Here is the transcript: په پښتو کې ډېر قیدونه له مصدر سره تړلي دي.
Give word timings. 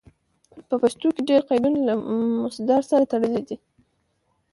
په 0.67 0.75
پښتو 0.81 1.07
کې 1.15 1.21
ډېر 1.29 1.41
قیدونه 1.49 1.79
له 1.87 1.93
مصدر 2.43 2.81
سره 2.91 3.09
تړلي 3.11 3.41
دي. 3.47 3.57